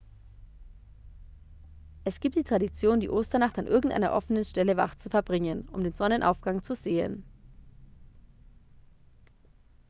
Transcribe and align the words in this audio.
es 2.05 2.19
gibt 2.19 2.35
die 2.35 2.43
tradition 2.43 2.99
die 2.99 3.09
osternacht 3.11 3.59
an 3.59 3.67
irgendeiner 3.67 4.13
offenen 4.13 4.43
stelle 4.43 4.75
wach 4.75 4.95
zu 4.95 5.11
verbringen 5.11 5.69
um 5.69 5.83
den 5.83 5.93
sonnenaufgang 5.93 6.63
zu 6.63 6.73
sehen 6.73 7.23